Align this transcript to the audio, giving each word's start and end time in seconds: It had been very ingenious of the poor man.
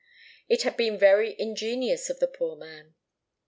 It 0.49 0.63
had 0.63 0.77
been 0.77 0.97
very 0.97 1.39
ingenious 1.39 2.09
of 2.09 2.17
the 2.19 2.25
poor 2.25 2.55
man. 2.55 2.95